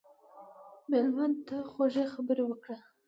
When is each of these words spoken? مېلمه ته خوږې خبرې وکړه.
مېلمه 0.89 1.25
ته 1.47 1.57
خوږې 1.71 2.05
خبرې 2.13 2.43
وکړه. 2.47 2.77